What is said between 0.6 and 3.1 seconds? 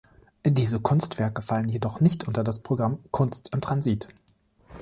Kunstwerke fallen jedoch nicht unter das Programm